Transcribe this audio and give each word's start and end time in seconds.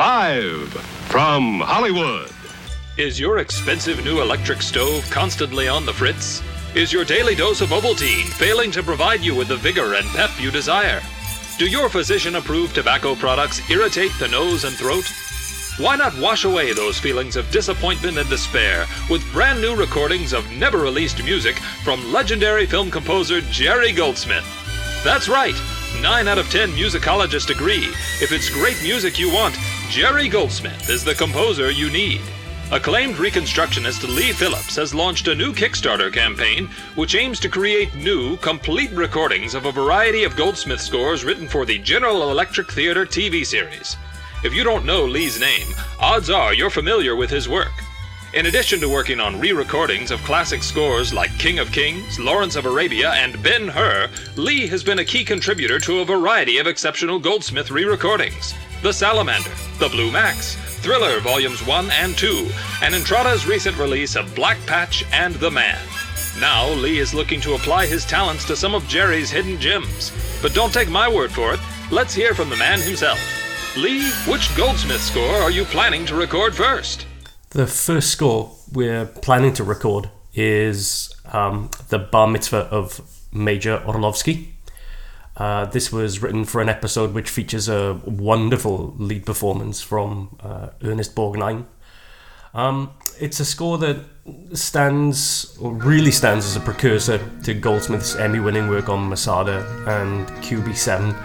Live 0.00 0.72
from 1.12 1.60
Hollywood. 1.60 2.30
Is 2.96 3.20
your 3.20 3.36
expensive 3.36 4.02
new 4.02 4.22
electric 4.22 4.62
stove 4.62 5.04
constantly 5.10 5.68
on 5.68 5.84
the 5.84 5.92
fritz? 5.92 6.42
Is 6.74 6.90
your 6.90 7.04
daily 7.04 7.34
dose 7.34 7.60
of 7.60 7.68
Ovaltine 7.68 8.24
failing 8.24 8.70
to 8.70 8.82
provide 8.82 9.20
you 9.20 9.34
with 9.34 9.48
the 9.48 9.58
vigor 9.58 9.96
and 9.96 10.08
pep 10.16 10.30
you 10.40 10.50
desire? 10.50 11.02
Do 11.58 11.66
your 11.66 11.90
physician 11.90 12.36
approved 12.36 12.74
tobacco 12.74 13.14
products 13.14 13.60
irritate 13.68 14.12
the 14.18 14.28
nose 14.28 14.64
and 14.64 14.74
throat? 14.74 15.04
Why 15.76 15.96
not 15.96 16.18
wash 16.18 16.46
away 16.46 16.72
those 16.72 16.98
feelings 16.98 17.36
of 17.36 17.50
disappointment 17.50 18.16
and 18.16 18.30
despair 18.30 18.86
with 19.10 19.30
brand 19.32 19.60
new 19.60 19.76
recordings 19.76 20.32
of 20.32 20.50
never 20.52 20.78
released 20.78 21.22
music 21.22 21.58
from 21.84 22.10
legendary 22.10 22.64
film 22.64 22.90
composer 22.90 23.42
Jerry 23.42 23.92
Goldsmith? 23.92 24.46
That's 25.04 25.28
right, 25.28 25.54
9 26.00 26.28
out 26.28 26.38
of 26.38 26.50
10 26.50 26.70
musicologists 26.70 27.50
agree. 27.50 27.84
If 28.22 28.32
it's 28.32 28.48
great 28.48 28.80
music 28.82 29.18
you 29.18 29.30
want, 29.30 29.56
Jerry 29.90 30.28
Goldsmith 30.28 30.88
is 30.88 31.02
the 31.02 31.16
composer 31.16 31.72
you 31.72 31.90
need. 31.90 32.20
Acclaimed 32.70 33.16
reconstructionist 33.16 34.06
Leigh 34.06 34.30
Phillips 34.30 34.76
has 34.76 34.94
launched 34.94 35.26
a 35.26 35.34
new 35.34 35.52
Kickstarter 35.52 36.12
campaign 36.12 36.68
which 36.94 37.16
aims 37.16 37.40
to 37.40 37.48
create 37.48 37.92
new, 37.96 38.36
complete 38.36 38.92
recordings 38.92 39.52
of 39.52 39.64
a 39.64 39.72
variety 39.72 40.22
of 40.22 40.36
Goldsmith 40.36 40.80
scores 40.80 41.24
written 41.24 41.48
for 41.48 41.66
the 41.66 41.78
General 41.78 42.30
Electric 42.30 42.70
Theater 42.70 43.04
TV 43.04 43.44
series. 43.44 43.96
If 44.44 44.54
you 44.54 44.62
don't 44.62 44.86
know 44.86 45.04
Leigh's 45.04 45.40
name, 45.40 45.66
odds 45.98 46.30
are 46.30 46.54
you're 46.54 46.70
familiar 46.70 47.16
with 47.16 47.28
his 47.28 47.48
work. 47.48 47.72
In 48.32 48.46
addition 48.46 48.78
to 48.82 48.88
working 48.88 49.18
on 49.18 49.40
re 49.40 49.50
recordings 49.50 50.12
of 50.12 50.22
classic 50.22 50.62
scores 50.62 51.12
like 51.12 51.36
King 51.36 51.58
of 51.58 51.72
Kings, 51.72 52.16
Lawrence 52.20 52.54
of 52.54 52.64
Arabia, 52.64 53.10
and 53.14 53.42
Ben 53.42 53.66
Hur, 53.66 54.08
Leigh 54.36 54.68
has 54.68 54.84
been 54.84 55.00
a 55.00 55.04
key 55.04 55.24
contributor 55.24 55.80
to 55.80 55.98
a 55.98 56.04
variety 56.04 56.58
of 56.58 56.68
exceptional 56.68 57.18
Goldsmith 57.18 57.72
re 57.72 57.82
recordings 57.82 58.54
The 58.82 58.92
Salamander, 58.92 59.50
The 59.78 59.90
Blue 59.90 60.10
Max, 60.10 60.54
Thriller 60.80 61.20
Volumes 61.20 61.66
1 61.66 61.90
and 61.90 62.16
2, 62.16 62.48
and 62.82 62.94
Intrada's 62.94 63.46
recent 63.46 63.76
release 63.76 64.16
of 64.16 64.34
Black 64.34 64.56
Patch 64.64 65.04
and 65.12 65.34
The 65.34 65.50
Man. 65.50 65.78
Now, 66.40 66.66
Leigh 66.70 66.96
is 66.96 67.12
looking 67.12 67.42
to 67.42 67.52
apply 67.56 67.84
his 67.84 68.06
talents 68.06 68.46
to 68.46 68.56
some 68.56 68.74
of 68.74 68.88
Jerry's 68.88 69.30
hidden 69.30 69.60
gems. 69.60 70.12
But 70.40 70.54
don't 70.54 70.72
take 70.72 70.88
my 70.88 71.06
word 71.12 71.30
for 71.30 71.52
it, 71.52 71.60
let's 71.90 72.14
hear 72.14 72.32
from 72.32 72.48
the 72.48 72.56
man 72.56 72.80
himself. 72.80 73.20
Leigh, 73.76 74.08
which 74.26 74.56
Goldsmith 74.56 75.02
score 75.02 75.36
are 75.36 75.50
you 75.50 75.66
planning 75.66 76.06
to 76.06 76.14
record 76.14 76.54
first? 76.54 77.06
The 77.50 77.66
first 77.66 78.08
score 78.08 78.50
we're 78.72 79.04
planning 79.04 79.52
to 79.54 79.64
record 79.64 80.08
is 80.32 81.14
um, 81.34 81.70
the 81.90 81.98
Bar 81.98 82.28
Mitzvah 82.28 82.68
of 82.70 83.02
Major 83.30 83.82
Orlovsky. 83.86 84.54
Uh, 85.40 85.64
this 85.64 85.90
was 85.90 86.20
written 86.20 86.44
for 86.44 86.60
an 86.60 86.68
episode 86.68 87.14
which 87.14 87.30
features 87.30 87.66
a 87.66 87.98
wonderful 88.04 88.94
lead 88.98 89.24
performance 89.24 89.80
from 89.80 90.36
uh, 90.40 90.68
Ernest 90.82 91.14
Borgnine. 91.14 91.64
Um, 92.52 92.92
it's 93.18 93.40
a 93.40 93.46
score 93.46 93.78
that 93.78 94.04
stands, 94.52 95.56
or 95.58 95.72
really 95.72 96.10
stands 96.10 96.44
as 96.44 96.56
a 96.56 96.60
precursor 96.60 97.26
to 97.44 97.54
Goldsmith's 97.54 98.16
Emmy 98.16 98.38
winning 98.38 98.68
work 98.68 98.90
on 98.90 99.08
Masada 99.08 99.64
and 99.86 100.28
QB7 100.44 101.16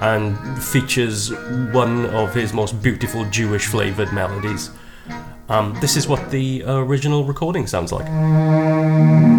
and 0.00 0.62
features 0.62 1.32
one 1.72 2.06
of 2.06 2.32
his 2.32 2.52
most 2.52 2.80
beautiful 2.80 3.24
Jewish 3.24 3.66
flavored 3.66 4.12
melodies. 4.12 4.70
Um, 5.48 5.76
this 5.80 5.96
is 5.96 6.06
what 6.06 6.30
the 6.30 6.62
original 6.64 7.24
recording 7.24 7.66
sounds 7.66 7.90
like. 7.90 9.33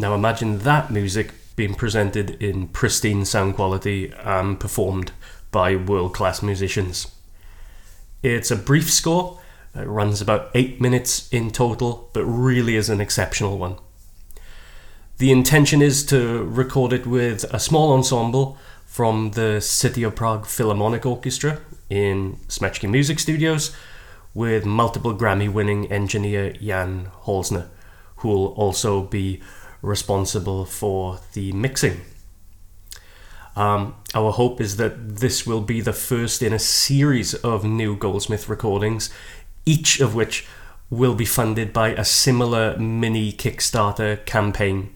Now 0.00 0.14
imagine 0.14 0.60
that 0.60 0.92
music 0.92 1.32
being 1.56 1.74
presented 1.74 2.40
in 2.40 2.68
pristine 2.68 3.24
sound 3.24 3.56
quality 3.56 4.12
and 4.22 4.60
performed 4.60 5.10
by 5.50 5.74
world 5.74 6.14
class 6.14 6.40
musicians. 6.40 7.10
It's 8.22 8.52
a 8.52 8.56
brief 8.56 8.88
score, 8.92 9.40
it 9.74 9.88
runs 9.88 10.20
about 10.20 10.50
8 10.54 10.80
minutes 10.80 11.28
in 11.30 11.50
total, 11.50 12.10
but 12.12 12.24
really 12.24 12.76
is 12.76 12.88
an 12.88 13.00
exceptional 13.00 13.58
one. 13.58 13.76
The 15.18 15.32
intention 15.32 15.82
is 15.82 16.06
to 16.06 16.44
record 16.44 16.92
it 16.92 17.04
with 17.04 17.42
a 17.52 17.58
small 17.58 17.92
ensemble 17.92 18.56
from 18.86 19.32
the 19.32 19.60
City 19.60 20.04
of 20.04 20.14
Prague 20.14 20.46
Philharmonic 20.46 21.04
Orchestra 21.04 21.58
in 21.90 22.36
Smecky 22.46 22.88
Music 22.88 23.18
Studios 23.18 23.74
with 24.32 24.64
multiple 24.64 25.12
Grammy 25.12 25.52
winning 25.52 25.90
engineer 25.90 26.52
Jan 26.52 27.10
Holzner, 27.24 27.66
who 28.16 28.28
will 28.28 28.46
also 28.54 29.02
be 29.02 29.40
responsible 29.82 30.64
for 30.64 31.20
the 31.32 31.52
mixing. 31.52 32.00
Um, 33.56 33.96
our 34.14 34.30
hope 34.30 34.60
is 34.60 34.76
that 34.76 35.16
this 35.16 35.46
will 35.46 35.60
be 35.60 35.80
the 35.80 35.92
first 35.92 36.42
in 36.42 36.52
a 36.52 36.58
series 36.58 37.34
of 37.34 37.64
new 37.64 37.96
Goldsmith 37.96 38.48
recordings, 38.48 39.10
each 39.66 40.00
of 40.00 40.14
which 40.14 40.46
will 40.90 41.14
be 41.14 41.24
funded 41.24 41.72
by 41.72 41.88
a 41.88 42.04
similar 42.04 42.76
mini 42.78 43.32
Kickstarter 43.32 44.24
campaign. 44.24 44.94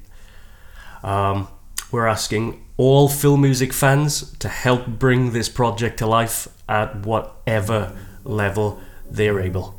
Um, 1.03 1.49
we're 1.91 2.07
asking 2.07 2.65
all 2.77 3.09
film 3.09 3.43
music 3.43 3.73
fans 3.73 4.33
to 4.39 4.49
help 4.49 4.87
bring 4.87 5.33
this 5.33 5.49
project 5.49 5.99
to 5.99 6.07
life 6.07 6.49
at 6.69 7.05
whatever 7.05 7.97
level 8.25 8.81
they're 9.11 9.41
able. 9.41 9.75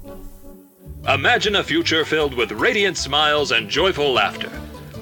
Imagine 1.08 1.56
a 1.56 1.64
future 1.64 2.06
filled 2.06 2.34
with 2.34 2.52
radiant 2.52 2.98
smiles 2.98 3.52
and 3.52 3.70
joyful 3.70 4.14
laughter. 4.14 4.52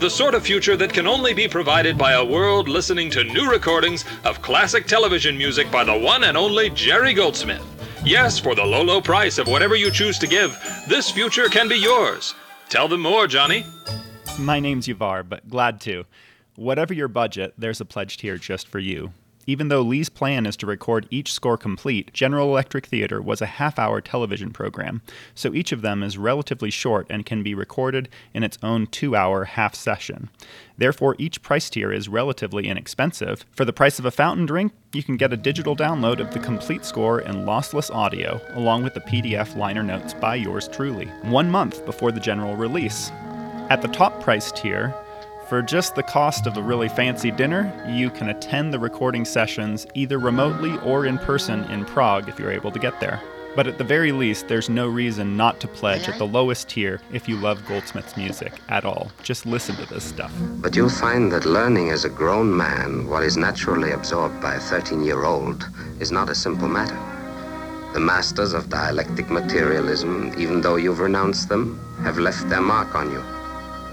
The 0.01 0.09
sort 0.09 0.33
of 0.33 0.41
future 0.41 0.75
that 0.77 0.91
can 0.91 1.05
only 1.05 1.31
be 1.31 1.47
provided 1.47 1.95
by 1.95 2.13
a 2.13 2.25
world 2.25 2.67
listening 2.67 3.11
to 3.11 3.23
new 3.23 3.47
recordings 3.47 4.03
of 4.25 4.41
classic 4.41 4.87
television 4.87 5.37
music 5.37 5.69
by 5.69 5.83
the 5.83 5.95
one 5.95 6.23
and 6.23 6.35
only 6.35 6.71
Jerry 6.71 7.13
Goldsmith. 7.13 7.63
Yes, 8.03 8.39
for 8.39 8.55
the 8.55 8.65
low, 8.65 8.81
low 8.81 8.99
price 8.99 9.37
of 9.37 9.47
whatever 9.47 9.75
you 9.75 9.91
choose 9.91 10.17
to 10.17 10.25
give, 10.25 10.57
this 10.87 11.11
future 11.11 11.49
can 11.49 11.69
be 11.69 11.75
yours. 11.75 12.33
Tell 12.67 12.87
them 12.87 13.01
more, 13.01 13.27
Johnny. 13.27 13.63
My 14.39 14.59
name's 14.59 14.87
Yavar, 14.87 15.29
but 15.29 15.47
glad 15.47 15.79
to. 15.81 16.05
Whatever 16.55 16.95
your 16.95 17.07
budget, 17.07 17.53
there's 17.55 17.79
a 17.79 17.85
pledge 17.85 18.19
here 18.19 18.39
just 18.39 18.67
for 18.67 18.79
you. 18.79 19.13
Even 19.47 19.69
though 19.69 19.81
Leigh's 19.81 20.09
plan 20.09 20.45
is 20.45 20.55
to 20.57 20.65
record 20.65 21.07
each 21.09 21.33
score 21.33 21.57
complete, 21.57 22.13
General 22.13 22.49
Electric 22.49 22.85
Theater 22.85 23.21
was 23.21 23.41
a 23.41 23.45
half 23.45 23.79
hour 23.79 24.01
television 24.01 24.51
program, 24.51 25.01
so 25.33 25.53
each 25.53 25.71
of 25.71 25.81
them 25.81 26.03
is 26.03 26.17
relatively 26.17 26.69
short 26.69 27.07
and 27.09 27.25
can 27.25 27.41
be 27.43 27.55
recorded 27.55 28.09
in 28.33 28.43
its 28.43 28.57
own 28.61 28.87
two 28.87 29.15
hour 29.15 29.45
half 29.45 29.73
session. 29.73 30.29
Therefore, 30.77 31.15
each 31.17 31.41
price 31.41 31.69
tier 31.69 31.91
is 31.91 32.09
relatively 32.09 32.67
inexpensive. 32.67 33.45
For 33.51 33.65
the 33.65 33.73
price 33.73 33.99
of 33.99 34.05
a 34.05 34.11
fountain 34.11 34.45
drink, 34.45 34.73
you 34.93 35.03
can 35.03 35.17
get 35.17 35.33
a 35.33 35.37
digital 35.37 35.75
download 35.75 36.19
of 36.19 36.33
the 36.33 36.39
complete 36.39 36.85
score 36.85 37.21
in 37.21 37.45
lossless 37.45 37.93
audio, 37.93 38.41
along 38.53 38.83
with 38.83 38.93
the 38.93 39.01
PDF 39.01 39.55
liner 39.55 39.83
notes 39.83 40.13
by 40.13 40.35
yours 40.35 40.67
truly, 40.67 41.05
one 41.23 41.49
month 41.49 41.85
before 41.85 42.11
the 42.11 42.19
general 42.19 42.55
release. 42.55 43.11
At 43.69 43.81
the 43.81 43.87
top 43.87 44.21
price 44.21 44.51
tier, 44.51 44.93
for 45.51 45.61
just 45.61 45.95
the 45.95 46.03
cost 46.03 46.47
of 46.47 46.55
a 46.55 46.63
really 46.63 46.87
fancy 46.87 47.29
dinner, 47.29 47.69
you 47.85 48.09
can 48.09 48.29
attend 48.29 48.73
the 48.73 48.79
recording 48.79 49.25
sessions 49.25 49.85
either 49.95 50.17
remotely 50.17 50.77
or 50.77 51.05
in 51.05 51.17
person 51.17 51.65
in 51.65 51.83
Prague 51.83 52.29
if 52.29 52.39
you're 52.39 52.53
able 52.53 52.71
to 52.71 52.79
get 52.79 52.97
there. 53.01 53.21
But 53.53 53.67
at 53.67 53.77
the 53.77 53.83
very 53.83 54.13
least, 54.13 54.47
there's 54.47 54.69
no 54.69 54.87
reason 54.87 55.35
not 55.35 55.59
to 55.59 55.67
pledge 55.67 56.07
at 56.07 56.17
the 56.17 56.25
lowest 56.25 56.69
tier 56.69 57.01
if 57.11 57.27
you 57.27 57.35
love 57.35 57.65
Goldsmith's 57.67 58.15
music 58.15 58.53
at 58.69 58.85
all. 58.85 59.11
Just 59.23 59.45
listen 59.45 59.75
to 59.75 59.85
this 59.93 60.05
stuff. 60.05 60.31
But 60.61 60.73
you'll 60.73 60.87
find 60.87 61.29
that 61.33 61.43
learning 61.43 61.89
as 61.89 62.05
a 62.05 62.09
grown 62.09 62.55
man 62.55 63.09
what 63.09 63.23
is 63.23 63.35
naturally 63.35 63.91
absorbed 63.91 64.41
by 64.41 64.55
a 64.55 64.59
13 64.61 65.03
year 65.03 65.25
old 65.25 65.67
is 65.99 66.13
not 66.13 66.29
a 66.29 66.33
simple 66.33 66.69
matter. 66.69 66.97
The 67.91 67.99
masters 67.99 68.53
of 68.53 68.69
dialectic 68.69 69.29
materialism, 69.29 70.33
even 70.37 70.61
though 70.61 70.77
you've 70.77 71.01
renounced 71.01 71.49
them, 71.49 71.77
have 72.03 72.17
left 72.17 72.47
their 72.47 72.61
mark 72.61 72.95
on 72.95 73.11
you. 73.11 73.40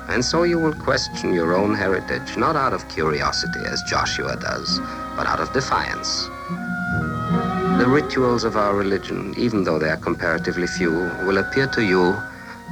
And 0.09 0.25
so 0.25 0.45
you 0.45 0.59
will 0.59 0.73
question 0.73 1.35
your 1.35 1.55
own 1.55 1.75
heritage, 1.75 2.37
not 2.37 2.57
out 2.57 2.73
of 2.73 2.89
curiosity 2.89 3.61
as 3.67 3.83
Joshua 3.83 4.37
does, 4.37 4.81
but 5.17 5.27
out 5.27 5.39
of 5.39 5.53
defiance. 5.53 6.29
The 7.79 7.87
rituals 7.87 8.43
of 8.45 8.57
our 8.57 8.75
religion, 8.75 9.35
even 9.37 9.65
though 9.65 9.79
they 9.79 9.91
are 9.91 9.99
comparatively 9.99 10.67
few, 10.67 10.93
will 11.27 11.39
appear 11.39 11.67
to 11.69 11.85
you, 11.85 12.17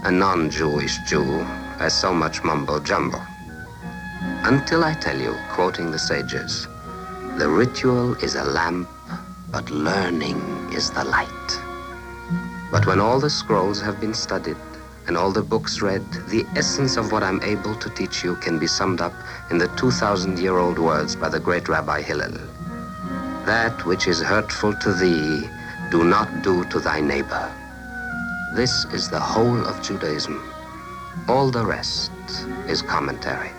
a 0.04 0.10
non 0.10 0.48
Jewish 0.50 0.96
Jew, 1.08 1.42
as 1.78 1.92
so 1.92 2.14
much 2.14 2.42
mumbo 2.42 2.80
jumbo. 2.80 3.20
Until 4.44 4.82
I 4.82 4.94
tell 4.94 5.20
you, 5.20 5.34
quoting 5.50 5.90
the 5.90 5.98
sages, 5.98 6.66
the 7.36 7.48
ritual 7.48 8.14
is 8.14 8.34
a 8.34 8.44
lamp, 8.44 8.88
but 9.50 9.70
learning 9.70 10.40
is 10.72 10.90
the 10.90 11.04
light. 11.04 11.60
But 12.72 12.86
when 12.86 12.98
all 12.98 13.20
the 13.20 13.30
scrolls 13.30 13.80
have 13.82 14.00
been 14.00 14.14
studied 14.14 14.56
and 15.06 15.16
all 15.16 15.30
the 15.30 15.42
books 15.42 15.80
read, 15.80 16.02
the 16.28 16.44
essence 16.56 16.96
of 16.96 17.12
what 17.12 17.22
I'm 17.22 17.42
able 17.42 17.74
to 17.76 17.90
teach 17.90 18.24
you 18.24 18.36
can 18.36 18.58
be 18.58 18.66
summed 18.66 19.00
up 19.00 19.14
in 19.50 19.58
the 19.58 19.68
2,000 19.76 20.38
year 20.38 20.58
old 20.58 20.78
words 20.78 21.14
by 21.14 21.28
the 21.28 21.40
great 21.40 21.68
Rabbi 21.68 22.02
Hillel. 22.02 22.32
That 23.44 23.84
which 23.86 24.08
is 24.08 24.20
hurtful 24.20 24.74
to 24.74 24.92
thee, 24.92 25.48
do 25.90 26.04
not 26.04 26.42
do 26.42 26.64
to 26.64 26.80
thy 26.80 27.00
neighbor. 27.00 27.52
This 28.54 28.86
is 28.86 29.08
the 29.08 29.20
whole 29.20 29.64
of 29.66 29.82
Judaism. 29.82 30.42
All 31.28 31.50
the 31.50 31.64
rest 31.64 32.10
is 32.66 32.82
commentary. 32.82 33.50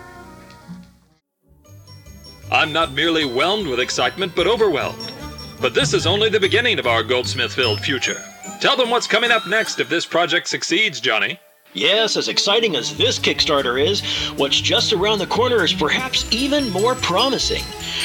I'm 2.52 2.74
not 2.74 2.94
merely 2.94 3.26
whelmed 3.26 3.68
with 3.68 3.80
excitement, 3.80 4.34
but 4.36 4.48
overwhelmed. 4.48 5.12
But 5.60 5.74
this 5.74 5.94
is 5.94 6.06
only 6.06 6.30
the 6.30 6.40
beginning 6.40 6.80
of 6.80 6.88
our 6.88 7.04
goldsmith 7.04 7.54
filled 7.54 7.80
future. 7.80 8.22
Tell 8.60 8.76
them 8.76 8.90
what's 8.90 9.06
coming 9.08 9.30
up 9.30 9.46
next 9.46 9.80
if 9.80 9.88
this 9.88 10.06
project 10.06 10.48
succeeds, 10.48 11.00
Johnny. 11.00 11.40
Yes, 11.78 12.18
as 12.18 12.28
exciting 12.28 12.76
as 12.76 12.98
this 12.98 13.20
Kickstarter 13.20 13.80
is, 13.80 14.02
what's 14.36 14.60
just 14.60 14.94
around 14.94 15.20
the 15.20 15.28
corner 15.28 15.64
is 15.64 15.74
perhaps 15.74 16.26
even 16.32 16.72
more 16.72 16.96
promising. 16.96 17.62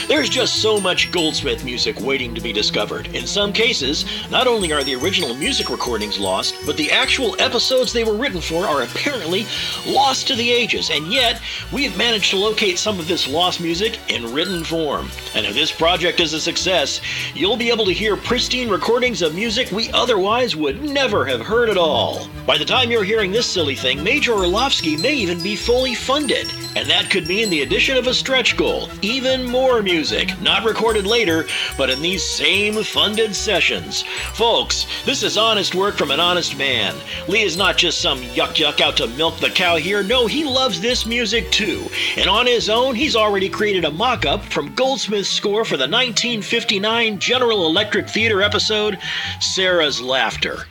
There's 0.08 0.28
just 0.28 0.56
so 0.56 0.78
much 0.78 1.10
Goldsmith 1.10 1.64
music 1.64 1.98
waiting 1.98 2.34
to 2.34 2.42
be 2.42 2.52
discovered. 2.52 3.06
In 3.14 3.26
some 3.26 3.50
cases, 3.50 4.04
not 4.30 4.46
only 4.46 4.74
are 4.74 4.84
the 4.84 4.96
original 4.96 5.34
music 5.34 5.70
recordings 5.70 6.18
lost, 6.18 6.54
but 6.66 6.76
the 6.76 6.90
actual 6.90 7.34
episodes 7.40 7.94
they 7.94 8.04
were 8.04 8.16
written 8.16 8.42
for 8.42 8.66
are 8.66 8.82
apparently 8.82 9.46
lost 9.86 10.28
to 10.28 10.34
the 10.34 10.52
ages, 10.52 10.90
and 10.90 11.10
yet 11.10 11.40
we've 11.72 11.96
managed 11.96 12.28
to 12.32 12.36
locate 12.36 12.78
some 12.78 13.00
of 13.00 13.08
this 13.08 13.26
lost 13.26 13.58
music 13.58 13.98
in 14.08 14.34
written 14.34 14.64
form. 14.64 15.08
And 15.34 15.46
if 15.46 15.54
this 15.54 15.72
project 15.72 16.20
is 16.20 16.34
a 16.34 16.40
success, 16.40 17.00
you'll 17.34 17.56
be 17.56 17.70
able 17.70 17.86
to 17.86 17.94
hear 17.94 18.18
pristine 18.18 18.68
recordings 18.68 19.22
of 19.22 19.34
music 19.34 19.72
we 19.72 19.90
otherwise 19.92 20.54
would 20.54 20.82
never 20.82 21.24
have 21.24 21.40
heard 21.40 21.70
at 21.70 21.78
all. 21.78 22.28
By 22.46 22.58
the 22.58 22.66
time 22.66 22.90
you're 22.90 23.02
hearing 23.02 23.32
this 23.32 23.46
silly 23.62 23.76
thing, 23.76 24.02
Major 24.02 24.32
Orlovsky 24.32 24.96
may 24.96 25.14
even 25.14 25.40
be 25.40 25.54
fully 25.54 25.94
funded. 25.94 26.52
And 26.74 26.90
that 26.90 27.10
could 27.10 27.28
mean 27.28 27.48
the 27.48 27.62
addition 27.62 27.96
of 27.96 28.08
a 28.08 28.14
stretch 28.14 28.56
goal, 28.56 28.88
even 29.00 29.44
more 29.44 29.82
music, 29.82 30.40
not 30.40 30.64
recorded 30.64 31.06
later, 31.06 31.46
but 31.78 31.88
in 31.88 32.02
these 32.02 32.28
same 32.28 32.82
funded 32.82 33.36
sessions. 33.36 34.02
Folks, 34.32 34.88
this 35.04 35.22
is 35.22 35.36
honest 35.36 35.76
work 35.76 35.94
from 35.94 36.10
an 36.10 36.18
honest 36.18 36.58
man. 36.58 36.92
Leigh 37.28 37.42
is 37.42 37.56
not 37.56 37.76
just 37.76 38.00
some 38.00 38.18
yuck 38.34 38.56
yuck 38.56 38.80
out 38.80 38.96
to 38.96 39.06
milk 39.06 39.36
the 39.38 39.48
cow 39.48 39.76
here. 39.76 40.02
No, 40.02 40.26
he 40.26 40.42
loves 40.42 40.80
this 40.80 41.06
music 41.06 41.48
too. 41.52 41.86
And 42.16 42.28
on 42.28 42.46
his 42.46 42.68
own, 42.68 42.96
he's 42.96 43.14
already 43.14 43.48
created 43.48 43.84
a 43.84 43.92
mock 43.92 44.26
up 44.26 44.42
from 44.42 44.74
Goldsmith's 44.74 45.28
score 45.28 45.64
for 45.64 45.76
the 45.76 45.84
1959 45.84 47.20
General 47.20 47.66
Electric 47.66 48.10
Theater 48.10 48.42
episode, 48.42 48.98
Sarah's 49.38 50.00
Laughter. 50.00 50.66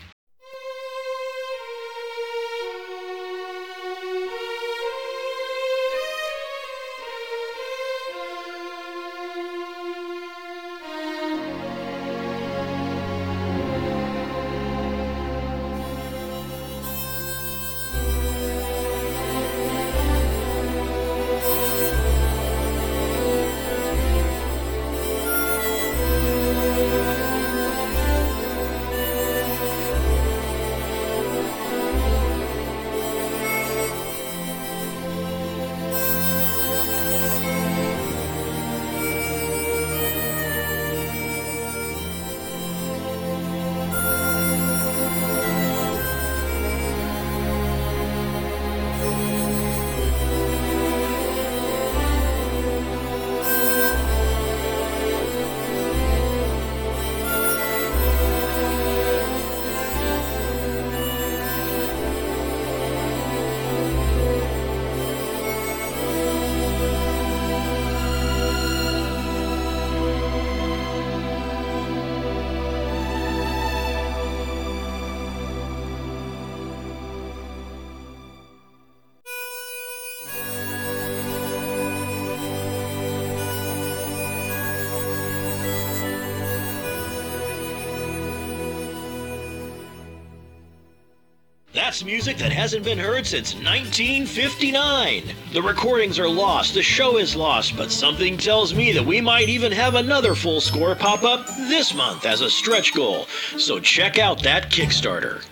That's 91.81 92.05
music 92.05 92.37
that 92.37 92.51
hasn't 92.51 92.85
been 92.85 92.99
heard 92.99 93.25
since 93.25 93.55
1959. 93.55 95.23
The 95.51 95.61
recordings 95.63 96.19
are 96.19 96.29
lost, 96.29 96.75
the 96.75 96.83
show 96.83 97.17
is 97.17 97.35
lost, 97.35 97.75
but 97.75 97.91
something 97.91 98.37
tells 98.37 98.71
me 98.75 98.91
that 98.91 99.03
we 99.03 99.19
might 99.19 99.49
even 99.49 99.71
have 99.71 99.95
another 99.95 100.35
full 100.35 100.61
score 100.61 100.93
pop 100.93 101.23
up 101.23 101.47
this 101.47 101.95
month 101.95 102.23
as 102.27 102.41
a 102.41 102.51
stretch 102.51 102.93
goal. 102.93 103.25
So 103.57 103.79
check 103.79 104.19
out 104.19 104.43
that 104.43 104.69
Kickstarter. 104.69 105.43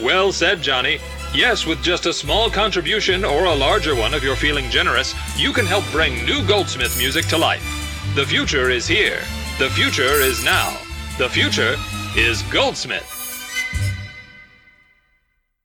Well 0.00 0.30
said, 0.30 0.62
Johnny. 0.62 1.00
Yes, 1.34 1.66
with 1.66 1.82
just 1.82 2.06
a 2.06 2.12
small 2.12 2.48
contribution 2.48 3.24
or 3.24 3.46
a 3.46 3.54
larger 3.54 3.96
one 3.96 4.14
if 4.14 4.22
you're 4.22 4.36
feeling 4.36 4.70
generous, 4.70 5.12
you 5.36 5.52
can 5.52 5.66
help 5.66 5.84
bring 5.90 6.24
new 6.24 6.46
Goldsmith 6.46 6.96
music 6.96 7.26
to 7.26 7.36
life. 7.36 7.64
The 8.14 8.24
future 8.24 8.70
is 8.70 8.86
here. 8.86 9.18
The 9.58 9.70
future 9.70 10.22
is 10.22 10.44
now. 10.44 10.78
The 11.18 11.28
future 11.28 11.74
is 12.16 12.42
Goldsmith. 12.42 13.17